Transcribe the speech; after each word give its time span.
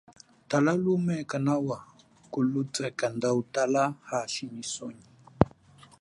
Tala 0.49 0.73
lume 0.83 1.15
kanawa 1.31 1.77
kulutwe 2.31 2.85
kanda 2.99 3.29
utala 3.39 3.83
hashi 4.09 4.43
nyi 4.53 4.63
sonyi. 4.73 5.07